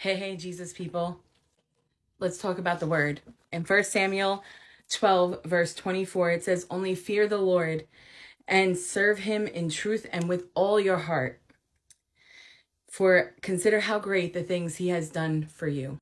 Hey, 0.00 0.14
hey, 0.14 0.36
Jesus 0.36 0.72
people. 0.72 1.18
Let's 2.20 2.38
talk 2.38 2.58
about 2.58 2.78
the 2.78 2.86
word. 2.86 3.20
In 3.50 3.64
1 3.64 3.82
Samuel 3.82 4.44
12, 4.90 5.42
verse 5.42 5.74
24, 5.74 6.30
it 6.30 6.44
says, 6.44 6.68
Only 6.70 6.94
fear 6.94 7.26
the 7.26 7.38
Lord 7.38 7.84
and 8.46 8.78
serve 8.78 9.18
him 9.18 9.48
in 9.48 9.70
truth 9.70 10.06
and 10.12 10.28
with 10.28 10.50
all 10.54 10.78
your 10.78 10.98
heart. 10.98 11.40
For 12.88 13.34
consider 13.42 13.80
how 13.80 13.98
great 13.98 14.34
the 14.34 14.44
things 14.44 14.76
he 14.76 14.90
has 14.90 15.10
done 15.10 15.48
for 15.52 15.66
you. 15.66 15.98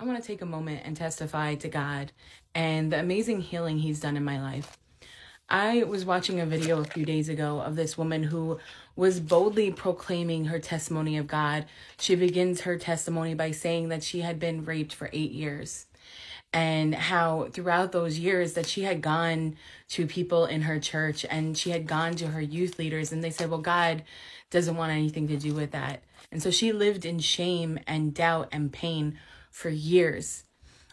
I 0.00 0.04
want 0.04 0.18
to 0.18 0.26
take 0.26 0.40
a 0.40 0.46
moment 0.46 0.80
and 0.86 0.96
testify 0.96 1.56
to 1.56 1.68
God 1.68 2.12
and 2.54 2.90
the 2.90 3.00
amazing 3.00 3.42
healing 3.42 3.80
he's 3.80 4.00
done 4.00 4.16
in 4.16 4.24
my 4.24 4.40
life. 4.40 4.78
I 5.48 5.84
was 5.84 6.04
watching 6.04 6.40
a 6.40 6.46
video 6.46 6.80
a 6.80 6.84
few 6.84 7.04
days 7.04 7.28
ago 7.28 7.60
of 7.60 7.76
this 7.76 7.96
woman 7.96 8.24
who 8.24 8.58
was 8.96 9.20
boldly 9.20 9.70
proclaiming 9.70 10.46
her 10.46 10.58
testimony 10.58 11.16
of 11.16 11.28
God. 11.28 11.66
She 11.98 12.16
begins 12.16 12.62
her 12.62 12.76
testimony 12.76 13.34
by 13.34 13.52
saying 13.52 13.88
that 13.90 14.02
she 14.02 14.22
had 14.22 14.40
been 14.40 14.64
raped 14.64 14.92
for 14.92 15.08
eight 15.12 15.30
years 15.30 15.86
and 16.52 16.96
how 16.96 17.48
throughout 17.52 17.92
those 17.92 18.18
years 18.18 18.54
that 18.54 18.66
she 18.66 18.82
had 18.82 19.02
gone 19.02 19.56
to 19.90 20.06
people 20.06 20.46
in 20.46 20.62
her 20.62 20.80
church 20.80 21.24
and 21.30 21.56
she 21.56 21.70
had 21.70 21.86
gone 21.86 22.16
to 22.16 22.28
her 22.28 22.40
youth 22.40 22.76
leaders 22.76 23.12
and 23.12 23.22
they 23.22 23.30
said, 23.30 23.48
well, 23.48 23.60
God 23.60 24.02
doesn't 24.50 24.76
want 24.76 24.90
anything 24.90 25.28
to 25.28 25.36
do 25.36 25.54
with 25.54 25.70
that. 25.70 26.02
And 26.32 26.42
so 26.42 26.50
she 26.50 26.72
lived 26.72 27.04
in 27.04 27.20
shame 27.20 27.78
and 27.86 28.12
doubt 28.12 28.48
and 28.50 28.72
pain 28.72 29.16
for 29.52 29.68
years 29.68 30.42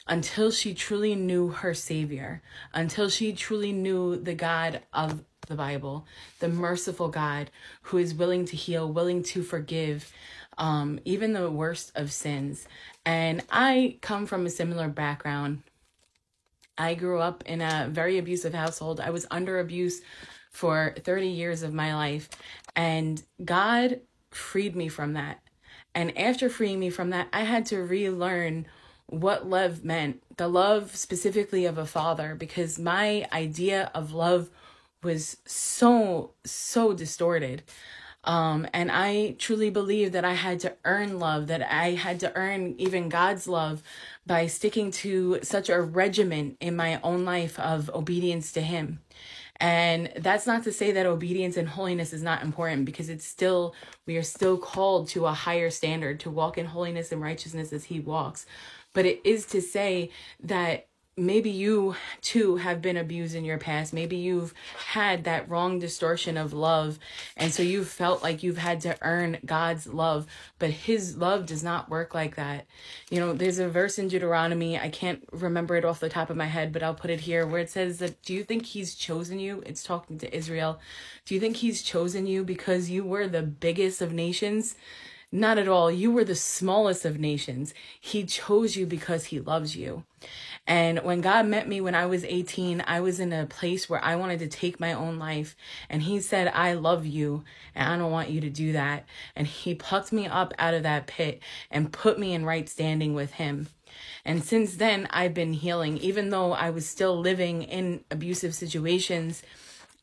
until 0.08 0.52
she 0.52 0.74
truly 0.74 1.16
knew 1.16 1.50
her 1.50 1.74
Savior, 1.74 2.42
until 2.74 3.10
she 3.10 3.34
truly 3.34 3.72
knew 3.72 4.18
the 4.18 4.34
God 4.34 4.82
of 4.92 5.24
the 5.48 5.56
Bible, 5.56 6.06
the 6.40 6.50
merciful 6.50 7.10
God 7.10 7.50
who 7.84 7.98
is 7.98 8.14
willing 8.14 8.46
to 8.46 8.56
heal, 8.56 8.92
willing 8.92 9.24
to 9.24 9.44
forgive, 9.44 10.12
um, 10.58 11.00
even 11.06 11.34
the 11.34 11.50
worst 11.50 11.92
of 11.96 12.12
sins. 12.12 12.68
And 13.06 13.44
I 13.52 13.98
come 14.02 14.26
from 14.26 14.46
a 14.46 14.50
similar 14.50 14.88
background. 14.88 15.64
I 16.78 16.96
grew 16.96 17.20
up 17.20 17.44
in 17.46 17.62
a 17.62 17.88
very 17.90 18.18
abusive 18.18 18.54
household. 18.54 19.00
I 19.00 19.10
was 19.10 19.28
under 19.30 19.60
abuse 19.60 20.02
for 20.52 20.96
30 21.00 21.28
years 21.28 21.64
of 21.64 21.74
my 21.74 21.96
life, 21.96 22.30
and 22.76 23.22
God 23.44 24.02
freed 24.32 24.76
me 24.76 24.88
from 24.88 25.14
that. 25.14 25.40
And 25.96 26.18
after 26.18 26.50
freeing 26.50 26.80
me 26.80 26.90
from 26.90 27.12
that, 27.12 27.28
I 27.32 27.42
had 27.42 27.68
to 27.68 27.78
relearn 27.78 28.66
what 29.14 29.48
love 29.48 29.84
meant 29.84 30.24
the 30.38 30.48
love 30.48 30.96
specifically 30.96 31.66
of 31.66 31.78
a 31.78 31.86
father 31.86 32.36
because 32.36 32.80
my 32.80 33.28
idea 33.32 33.92
of 33.94 34.12
love 34.14 34.50
was 35.04 35.38
so 35.46 36.32
so 36.44 36.94
distorted. 36.94 37.64
Um 38.24 38.66
and 38.74 38.90
i 38.90 39.36
truly 39.38 39.70
believe 39.70 40.14
that 40.14 40.24
i 40.24 40.34
had 40.34 40.62
to 40.62 40.74
earn 40.86 41.20
love 41.20 41.48
that 41.48 41.62
i 41.62 41.92
had 41.92 42.22
to 42.22 42.34
earn 42.38 42.74
even 42.78 43.10
god's 43.10 43.50
love 43.50 43.84
by 44.26 44.48
sticking 44.48 44.92
to 44.92 45.40
such 45.44 45.70
a 45.70 45.82
regimen 45.82 46.56
in 46.62 46.76
my 46.78 47.02
own 47.02 47.26
life 47.26 47.60
of 47.60 47.90
obedience 47.94 48.54
to 48.54 48.62
him 48.62 49.00
and 49.58 50.12
that's 50.18 50.48
not 50.48 50.64
to 50.64 50.72
say 50.72 50.92
that 50.92 51.06
obedience 51.06 51.58
and 51.58 51.70
holiness 51.70 52.14
is 52.14 52.24
not 52.24 52.44
important 52.44 52.86
because 52.86 53.10
it's 53.10 53.26
still, 53.26 53.76
we 54.06 54.18
are 54.18 54.24
still 54.24 54.58
called 54.58 55.08
to 55.10 55.26
a 55.26 55.34
higher 55.34 55.70
standard 55.70 56.20
to 56.22 56.30
walk 56.30 56.58
in 56.58 56.66
holiness 56.66 57.12
and 57.12 57.22
righteousness 57.22 57.72
as 57.72 57.86
He 57.86 58.00
walks. 58.00 58.46
But 58.94 59.06
it 59.06 59.22
is 59.24 59.46
to 59.48 59.62
say 59.62 60.12
that 60.42 60.88
maybe 61.16 61.50
you 61.50 61.96
too 62.22 62.56
have 62.56 62.82
been 62.82 62.98
abused 62.98 63.36
in 63.36 63.46
your 63.46 63.60
past. 63.60 63.94
Maybe 63.94 64.18
you've 64.18 64.54
had 64.94 65.26
that 65.26 65.48
wrong 65.48 65.78
distortion 65.78 66.38
of 66.38 66.54
love. 66.54 66.98
And 67.38 67.54
so 67.54 67.62
you've 67.62 67.88
felt 67.88 68.24
like 68.24 68.42
you've 68.42 68.58
had 68.58 68.82
to 68.82 68.98
earn 69.02 69.38
God's 69.46 69.86
love, 69.86 70.26
but 70.58 70.72
his 70.72 71.18
love 71.18 71.46
does 71.46 71.64
not 71.64 71.90
work 71.90 72.16
like 72.16 72.36
that. 72.36 72.66
You 73.12 73.20
know, 73.20 73.34
there's 73.34 73.60
a 73.60 73.70
verse 73.70 74.00
in 74.00 74.08
Deuteronomy, 74.08 74.80
I 74.80 74.90
can't 74.90 75.24
remember 75.32 75.76
it 75.76 75.86
off 75.86 76.00
the 76.00 76.10
top 76.10 76.30
of 76.30 76.38
my 76.38 76.48
head, 76.48 76.74
but 76.74 76.82
I'll 76.82 76.96
put 76.96 77.12
it 77.12 77.22
here 77.22 77.46
where 77.46 77.62
it 77.62 77.70
says 77.70 78.00
that 78.00 78.22
do 78.24 78.34
you 78.34 78.44
think 78.44 78.66
he's 78.66 78.96
chosen 78.96 79.40
you? 79.40 79.62
It's 79.66 79.84
talking 79.84 80.18
to 80.20 80.36
Israel. 80.36 80.80
Do 81.26 81.36
you 81.36 81.40
think 81.40 81.58
he's 81.58 81.84
chosen 81.84 82.26
you 82.26 82.44
because 82.44 82.90
you 82.90 83.04
were 83.04 83.28
the 83.28 83.44
biggest 83.44 84.02
of 84.02 84.12
nations? 84.12 84.76
Not 85.36 85.58
at 85.58 85.68
all. 85.68 85.90
You 85.90 86.12
were 86.12 86.24
the 86.24 86.36
smallest 86.36 87.06
of 87.06 87.20
nations. 87.20 87.74
He 88.00 88.24
chose 88.24 88.76
you 88.76 88.86
because 88.86 89.26
he 89.26 89.40
loves 89.40 89.76
you. 89.76 90.04
And 90.68 91.00
when 91.00 91.22
God 91.22 91.48
met 91.48 91.68
me 91.68 91.82
when 91.82 91.96
I 91.96 92.06
was 92.06 92.24
18, 92.24 92.84
I 92.86 93.00
was 93.00 93.20
in 93.20 93.34
a 93.34 93.48
place 93.48 93.90
where 93.90 94.02
I 94.06 94.16
wanted 94.16 94.38
to 94.40 94.48
take 94.48 94.80
my 94.80 94.94
own 94.94 95.18
life. 95.18 95.56
And 95.90 96.04
he 96.04 96.20
said, 96.20 96.50
I 96.50 96.74
love 96.74 97.08
you 97.08 97.44
and 97.74 97.92
I 97.92 97.98
don't 97.98 98.12
want 98.12 98.30
you 98.30 98.42
to 98.42 98.50
do 98.52 98.74
that. 98.74 99.08
And 99.36 99.48
he 99.48 99.74
plucked 99.74 100.14
me 100.14 100.28
up 100.28 100.54
out 100.60 100.76
of 100.76 100.84
that 100.84 101.08
pit 101.08 101.42
and 101.72 101.92
put 101.92 102.20
me 102.20 102.36
in 102.36 102.46
right 102.46 102.70
standing 102.70 103.16
with 103.16 103.32
him. 103.32 103.70
And 104.24 104.44
since 104.44 104.76
then, 104.76 105.08
I've 105.10 105.34
been 105.34 105.54
healing. 105.54 105.98
Even 105.98 106.30
though 106.30 106.52
I 106.52 106.70
was 106.70 106.88
still 106.88 107.18
living 107.18 107.64
in 107.64 108.04
abusive 108.12 108.54
situations, 108.54 109.42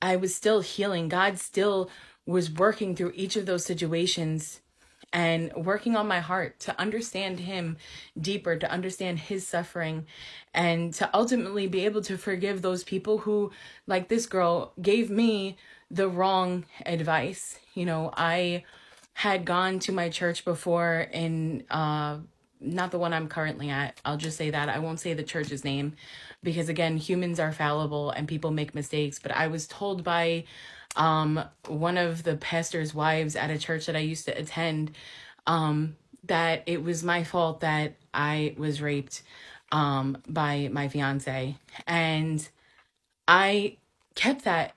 I 0.03 0.17
was 0.17 0.35
still 0.35 0.61
healing. 0.61 1.09
God 1.09 1.39
still 1.39 1.89
was 2.27 2.51
working 2.51 2.97
through 2.97 3.13
each 3.15 3.37
of 3.37 3.47
those 3.47 3.65
situations 3.65 4.61
and 5.12 5.53
working 5.54 5.97
on 5.97 6.06
my 6.06 6.21
heart 6.21 6.60
to 6.60 6.81
understand 6.81 7.41
him 7.41 7.76
deeper, 8.21 8.56
to 8.56 8.71
understand 8.71 9.19
his 9.19 9.47
suffering, 9.47 10.06
and 10.54 10.94
to 10.94 11.10
ultimately 11.15 11.66
be 11.66 11.84
able 11.84 12.03
to 12.03 12.16
forgive 12.16 12.62
those 12.62 12.84
people 12.84 13.19
who, 13.19 13.50
like 13.87 14.09
this 14.09 14.26
girl, 14.26 14.72
gave 14.81 15.10
me 15.10 15.56
the 15.91 16.09
wrong 16.09 16.65
advice. 16.87 17.59
You 17.75 17.87
know, 17.87 18.12
I 18.16 18.65
had 19.15 19.44
gone 19.44 19.81
to 19.81 19.93
my 19.93 20.09
church 20.09 20.44
before 20.44 21.09
in 21.12 21.65
uh 21.71 22.19
not 22.60 22.91
the 22.91 22.98
one 22.98 23.12
I'm 23.12 23.28
currently 23.28 23.71
at. 23.71 23.98
I'll 24.04 24.19
just 24.19 24.37
say 24.37 24.50
that. 24.50 24.69
I 24.69 24.78
won't 24.78 25.00
say 25.00 25.15
the 25.15 25.22
church's 25.22 25.65
name 25.65 25.94
because 26.42 26.69
again, 26.69 26.98
humans 26.98 27.41
are 27.41 27.53
fallible 27.53 28.10
and 28.10 28.28
people 28.28 28.50
make 28.50 28.75
mistakes, 28.75 29.19
but 29.19 29.32
I 29.32 29.47
was 29.47 29.66
told 29.66 30.04
by 30.04 30.44
um, 30.97 31.43
one 31.67 31.97
of 31.97 32.23
the 32.23 32.37
pastor's 32.37 32.95
wives 32.95 33.37
at 33.37 33.51
a 33.51 33.59
church 33.59 33.87
that 33.87 33.97
I 33.97 34.01
used 34.01 34.27
to 34.27 34.39
attend 34.39 34.93
um, 35.47 35.97
that 36.25 36.62
it 36.67 36.83
was 36.83 37.03
my 37.03 37.25
fault 37.25 37.61
that 37.61 37.95
I 38.12 38.55
was 38.59 38.83
raped 38.83 39.23
um, 39.73 40.19
by 40.28 40.69
my 40.73 40.89
fiance. 40.89 41.56
And 41.87 42.49
I 43.28 43.77
kept 44.15 44.45
that 44.45 44.75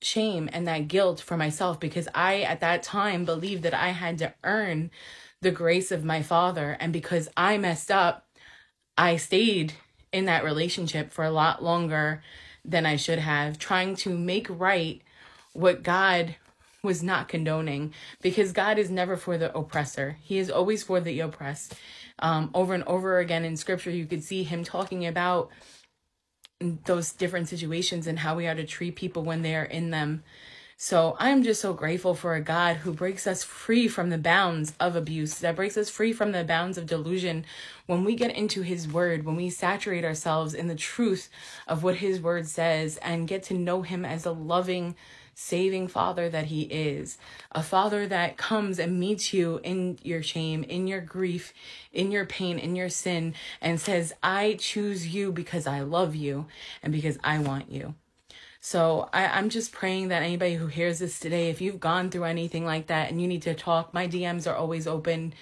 shame 0.00 0.48
and 0.52 0.66
that 0.68 0.88
guilt 0.88 1.20
for 1.20 1.36
myself 1.36 1.80
because 1.80 2.08
I, 2.14 2.42
at 2.42 2.60
that 2.60 2.82
time, 2.82 3.24
believed 3.24 3.62
that 3.64 3.74
I 3.74 3.88
had 3.88 4.18
to 4.18 4.34
earn 4.44 4.90
the 5.40 5.50
grace 5.50 5.90
of 5.90 6.04
my 6.04 6.22
father. 6.22 6.76
And 6.78 6.92
because 6.92 7.28
I 7.36 7.58
messed 7.58 7.90
up, 7.90 8.26
I 8.96 9.16
stayed 9.16 9.74
in 10.12 10.24
that 10.26 10.44
relationship 10.44 11.12
for 11.12 11.24
a 11.24 11.30
lot 11.30 11.62
longer 11.62 12.22
than 12.64 12.86
I 12.86 12.96
should 12.96 13.18
have, 13.18 13.58
trying 13.58 13.96
to 13.96 14.16
make 14.16 14.46
right 14.48 15.02
what 15.56 15.82
God 15.82 16.36
was 16.82 17.02
not 17.02 17.28
condoning 17.28 17.92
because 18.22 18.52
God 18.52 18.78
is 18.78 18.90
never 18.90 19.16
for 19.16 19.36
the 19.36 19.54
oppressor. 19.56 20.18
He 20.22 20.38
is 20.38 20.50
always 20.50 20.82
for 20.82 21.00
the 21.00 21.20
oppressed. 21.20 21.74
Um, 22.18 22.50
over 22.54 22.72
and 22.72 22.84
over 22.84 23.18
again 23.18 23.44
in 23.44 23.56
scripture, 23.56 23.90
you 23.90 24.06
could 24.06 24.22
see 24.22 24.42
him 24.42 24.64
talking 24.64 25.06
about 25.06 25.50
those 26.60 27.12
different 27.12 27.48
situations 27.48 28.06
and 28.06 28.18
how 28.18 28.36
we 28.36 28.46
are 28.46 28.54
to 28.54 28.64
treat 28.64 28.96
people 28.96 29.22
when 29.22 29.42
they 29.42 29.54
are 29.54 29.64
in 29.64 29.90
them. 29.90 30.22
So 30.78 31.16
I'm 31.18 31.42
just 31.42 31.62
so 31.62 31.72
grateful 31.72 32.14
for 32.14 32.34
a 32.34 32.42
God 32.42 32.76
who 32.76 32.92
breaks 32.92 33.26
us 33.26 33.42
free 33.42 33.88
from 33.88 34.10
the 34.10 34.18
bounds 34.18 34.74
of 34.78 34.94
abuse, 34.94 35.38
that 35.38 35.56
breaks 35.56 35.78
us 35.78 35.88
free 35.88 36.12
from 36.12 36.32
the 36.32 36.44
bounds 36.44 36.76
of 36.76 36.84
delusion. 36.84 37.46
When 37.86 38.04
we 38.04 38.14
get 38.14 38.36
into 38.36 38.60
his 38.60 38.86
word, 38.86 39.24
when 39.24 39.36
we 39.36 39.48
saturate 39.48 40.04
ourselves 40.04 40.52
in 40.52 40.68
the 40.68 40.74
truth 40.74 41.30
of 41.66 41.82
what 41.82 41.96
his 41.96 42.20
word 42.20 42.46
says 42.46 42.98
and 42.98 43.26
get 43.26 43.42
to 43.44 43.54
know 43.54 43.80
him 43.80 44.04
as 44.04 44.26
a 44.26 44.32
loving, 44.32 44.96
saving 45.32 45.88
father 45.88 46.28
that 46.28 46.46
he 46.46 46.64
is. 46.64 47.16
A 47.52 47.62
father 47.62 48.06
that 48.08 48.36
comes 48.36 48.78
and 48.78 49.00
meets 49.00 49.32
you 49.32 49.60
in 49.64 49.98
your 50.02 50.22
shame, 50.22 50.62
in 50.62 50.86
your 50.86 51.00
grief, 51.00 51.54
in 51.90 52.10
your 52.10 52.26
pain, 52.26 52.58
in 52.58 52.76
your 52.76 52.90
sin, 52.90 53.32
and 53.62 53.80
says, 53.80 54.12
I 54.22 54.58
choose 54.60 55.08
you 55.08 55.32
because 55.32 55.66
I 55.66 55.80
love 55.80 56.14
you 56.14 56.48
and 56.82 56.92
because 56.92 57.16
I 57.24 57.38
want 57.38 57.72
you. 57.72 57.94
So 58.66 59.08
I, 59.12 59.26
I'm 59.26 59.48
just 59.48 59.70
praying 59.70 60.08
that 60.08 60.24
anybody 60.24 60.56
who 60.56 60.66
hears 60.66 60.98
this 60.98 61.20
today, 61.20 61.50
if 61.50 61.60
you've 61.60 61.78
gone 61.78 62.10
through 62.10 62.24
anything 62.24 62.64
like 62.64 62.88
that 62.88 63.08
and 63.08 63.22
you 63.22 63.28
need 63.28 63.42
to 63.42 63.54
talk, 63.54 63.94
my 63.94 64.08
DMs 64.08 64.50
are 64.50 64.56
always 64.56 64.88
open. 64.88 65.34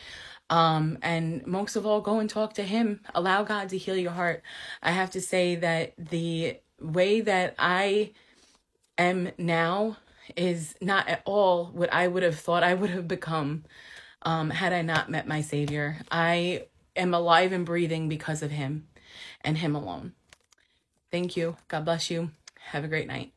Um, 0.50 0.98
and 1.00 1.46
most 1.46 1.74
of 1.74 1.86
all, 1.86 2.02
go 2.02 2.18
and 2.18 2.28
talk 2.28 2.52
to 2.56 2.62
him. 2.62 3.00
Allow 3.14 3.44
God 3.44 3.70
to 3.70 3.78
heal 3.78 3.96
your 3.96 4.10
heart. 4.10 4.42
I 4.82 4.90
have 4.90 5.10
to 5.12 5.22
say 5.22 5.54
that 5.54 5.94
the 5.96 6.58
way 6.78 7.22
that 7.22 7.54
I 7.58 8.10
am 8.98 9.30
now 9.38 9.96
is 10.36 10.74
not 10.82 11.08
at 11.08 11.22
all 11.24 11.70
what 11.72 11.90
I 11.94 12.08
would 12.08 12.24
have 12.24 12.38
thought 12.38 12.62
I 12.62 12.74
would 12.74 12.90
have 12.90 13.08
become 13.08 13.64
um, 14.20 14.50
had 14.50 14.74
I 14.74 14.82
not 14.82 15.10
met 15.10 15.26
my 15.26 15.40
Savior. 15.40 15.96
I 16.10 16.66
am 16.94 17.14
alive 17.14 17.52
and 17.52 17.64
breathing 17.64 18.06
because 18.06 18.42
of 18.42 18.50
Him 18.50 18.86
and 19.40 19.56
Him 19.56 19.74
alone. 19.74 20.12
Thank 21.10 21.38
you. 21.38 21.56
God 21.68 21.86
bless 21.86 22.10
you. 22.10 22.30
Have 22.70 22.84
a 22.84 22.88
great 22.88 23.06
night. 23.06 23.32